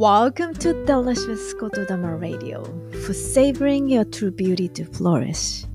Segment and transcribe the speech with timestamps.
[0.00, 2.64] Welcome to Delicious Kotodama Radio.
[3.04, 5.68] For savoring your true beauty to flourish.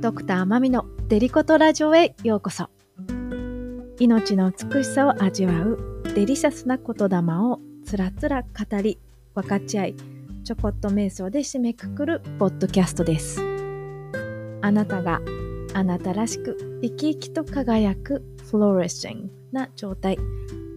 [0.00, 2.70] ドクターマミのデリコトラジオへようこそ
[3.98, 8.48] 命の美しさを味わうデリシャスな言霊をつらつら語
[8.80, 9.00] り
[9.34, 9.96] 分かち合い
[10.44, 13.40] ちょこっと瞑想で締めくくるポッドキャストです
[14.62, 15.20] あなたが
[15.74, 20.16] あなたらしく生き生きと輝くフローレッシングな状態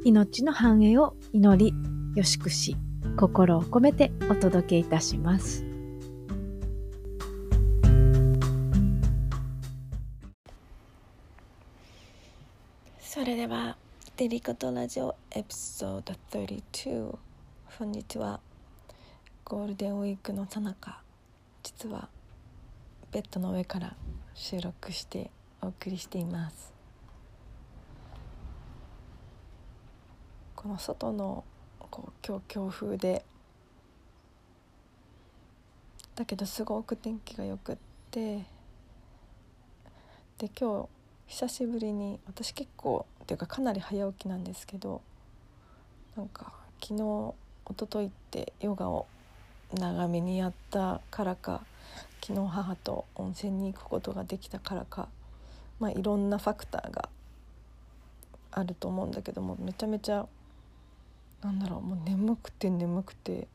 [0.04, 2.76] 命の繁栄を祈りよしくし
[3.16, 5.64] 心を込めてお届けいたします。
[13.00, 13.78] それでは
[14.16, 17.16] デリコトラジオエピソード32
[17.78, 18.40] 本日は
[19.46, 21.04] ゴールデンウィークのさなか
[21.62, 22.10] 実は
[23.12, 23.96] ベッドの上から
[24.34, 25.30] 収録して
[25.62, 26.74] お送りしています。
[30.56, 31.44] この外の
[31.98, 33.26] こう今日強風で。
[36.16, 37.78] だけどすごく天気がよくっ
[38.12, 38.46] て。
[40.38, 40.90] で今日
[41.26, 45.02] 久しぶりに私結構っていうかかなり早起きなんですけど
[46.16, 47.34] なんか昨日
[47.68, 49.08] 一昨日ってヨガを
[49.74, 51.66] 長めにやったからか
[52.22, 55.08] 昨日母と温泉に行くことができたからか、
[55.80, 57.10] まあ、いろんなファクターが
[58.52, 60.28] あると思うんだけどもめちゃめちゃ
[61.42, 63.48] なんだろうもう眠くて眠くて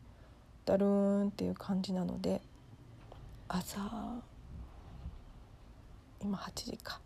[0.65, 2.41] だるーんっていう感じなので
[3.49, 3.81] 朝
[6.21, 7.01] 今8時か。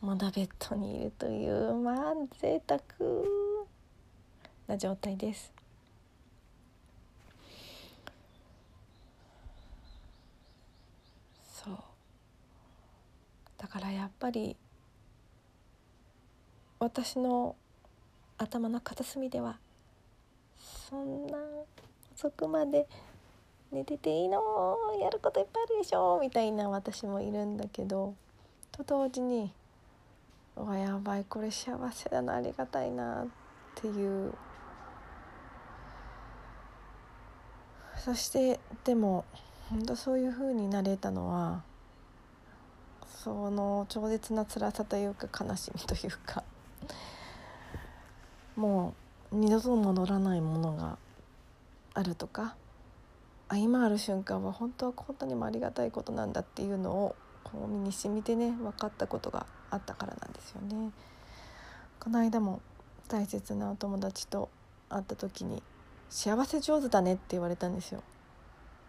[0.00, 2.80] まだベッドにいるというまあ贅沢。
[4.70, 5.52] な状態です。
[11.52, 11.76] そう。
[13.58, 14.56] だからやっぱり
[16.78, 17.56] 私の
[18.42, 19.58] 頭の片隅では
[20.88, 21.36] そんな
[22.14, 22.86] 遅くまで
[23.70, 24.42] 寝てていいの
[24.98, 28.14] やることいっぱいあるでしょみたいな私もいるんだけど
[28.72, 29.52] と同時に
[30.56, 33.26] わやばいこれ幸せだなありがたいなっ
[33.74, 34.32] ていう。
[37.98, 39.26] そしてでも
[39.68, 41.62] 本当そういう風になれたのは
[43.06, 46.42] その超絶な辛さというか悲しみというか。
[48.60, 48.94] も
[49.32, 50.98] う二度と戻らないものが
[51.94, 52.56] あるとか
[53.48, 60.92] あ今ある瞬間は本当は本当にもありがたいことなんだっていうのをこう身に染みてね分かったことがあったからなんですよね。
[61.98, 62.60] この間も
[63.08, 64.50] 大切なお友達と
[64.90, 65.62] 会った時に
[66.10, 68.02] 「幸せ上手だね」って言われたんですよ。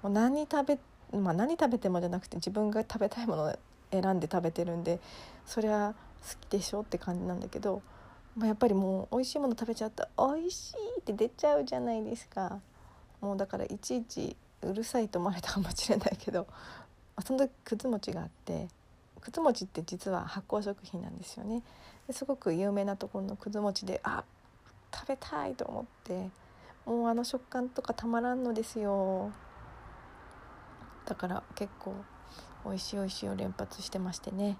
[0.03, 0.79] もう何食べ
[1.17, 3.55] まあ、何食べてもじゃなくて自分が食べたいものを
[3.91, 5.01] 選んで食べてるんで
[5.45, 7.81] そりゃ好きでしょって感じなんだけど、
[8.35, 12.59] まあ、やっぱりもう美味しいもの食べちゃったら美味しいって出ちゃうじゃないですか。
[13.19, 16.47] もうだからいちいちうるさいと思われたかもしれないけど
[17.23, 18.67] その時くず餅があって
[19.19, 21.61] くず餅って実は発酵食品なんですよね。
[22.09, 24.23] すごく有名なところのくず餅であ
[24.93, 26.29] 食べたいと思って
[26.85, 29.31] もうあの食感とかたまらんのですよ。
[31.05, 31.95] だから結構
[32.65, 34.57] 美味しい美味しいを連発してましてね。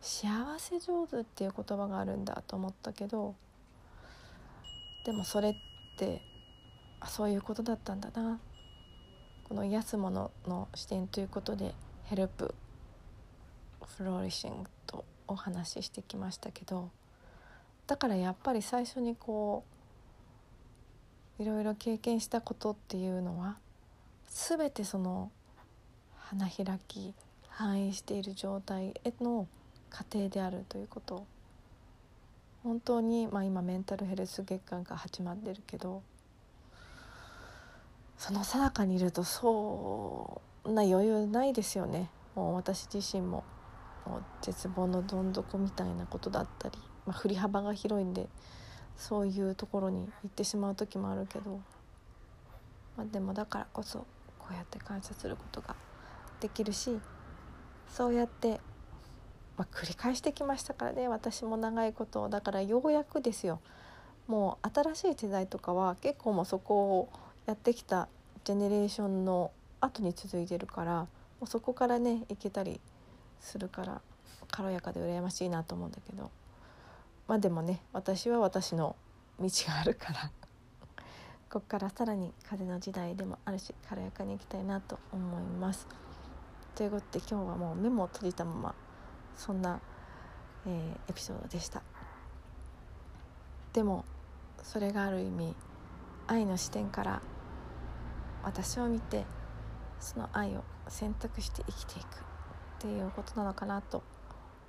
[0.00, 0.28] 幸
[0.58, 3.34] せ上手っていう言葉があるんだと思ったけど
[5.04, 5.54] でもそれっ
[5.98, 6.22] て
[7.00, 8.40] あそういうことだったんだな。
[9.48, 16.90] この癒す者の視点ということで health flourishing とお話ししてきましたけど
[17.86, 19.64] だからやっぱり最初にこ
[21.38, 23.56] ういろいろ経験したことっていうのは
[24.28, 25.30] 全てその
[26.16, 27.14] 花開き
[27.48, 29.48] 繁栄している状態への
[29.90, 31.26] 過程であるということ。
[32.62, 36.02] 本当に、まあ、今メンタルヘルス月間が始まってるけど
[38.18, 42.10] その最中にいるとそんな余裕ないですよね。
[42.34, 43.44] もう私自身も
[44.04, 48.28] もう絶望のどん底みたいなことだったり、まあ、振り幅が広いんで
[48.96, 51.60] そういうところに行ってしまう時もあるけど、
[52.96, 54.06] まあ、でもだからこそ
[54.38, 55.76] こうやって感謝することが
[56.40, 56.98] できるし
[57.88, 58.60] そうやって、
[59.58, 63.60] まあ、繰り返してきましたからね私も長いことだからようやくですよ
[64.28, 67.08] もう新しい世代とかは結構もうそこを
[67.46, 68.08] やってきた
[68.44, 69.50] ジェネレーションの
[69.80, 71.08] 後に続いてるからも
[71.42, 72.80] うそこからねいけたり
[73.40, 74.00] するから
[74.50, 76.30] 軽やかで羨ましいなと思うんだけど
[77.26, 78.94] まあでもね私は私の
[79.40, 80.30] 道があるから
[81.50, 85.86] こっからさらに風の時代でもあるし軽やかにいきたいなと思います。
[86.74, 88.74] ということで今日はもう目も閉じたまま
[89.38, 89.80] そんな、
[90.66, 91.82] えー、エピソードでした。
[93.72, 94.04] でも
[94.62, 95.54] それがある意味
[96.26, 97.22] 愛の視点から
[98.42, 99.24] 私を見て
[100.00, 102.08] その愛を選択して生きていくっ
[102.80, 104.02] ていうことなのかなと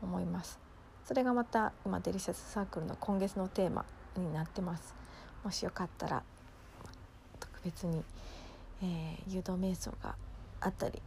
[0.01, 0.59] 思います
[1.05, 3.85] それがまた今デリシャスサークルの今月のテーマ
[4.15, 4.95] になってます
[5.43, 6.23] もしよかったら
[7.39, 8.03] 特別に、
[8.83, 10.15] えー、誘導瞑想が
[10.61, 11.01] あったり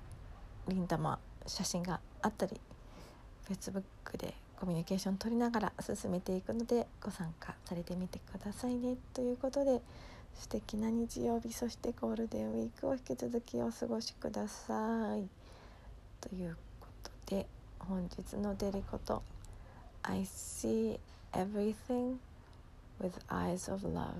[0.69, 2.61] リンダマ写真があったり
[3.52, 9.82] Facebook でコミュニケーション取りながら進めていくのでご参加されてみてくださいねということで
[10.34, 15.28] 素敵な日曜日そしてゴールデンウィークを引き続きお過ごしください。
[16.20, 17.46] ということで
[17.78, 19.22] 本日のデリコと
[20.02, 20.99] I see
[21.32, 22.16] everything
[23.00, 24.12] with eyes of love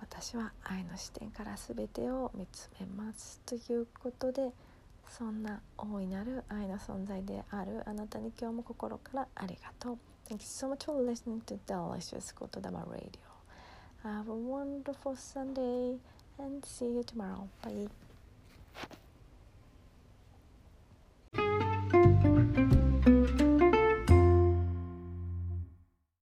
[0.00, 3.40] 私は愛の視点から全てを見つめます。
[3.44, 4.52] ということで
[5.08, 9.98] そんな大いなる愛の存在であるあなたに今日も心からありがとう
[10.28, 13.26] Thank you so much for listening to Delicious Kotodama Radio
[14.06, 15.98] Have a wonderful Sunday
[16.38, 17.48] and see you tomorrow.
[17.60, 17.88] Bye.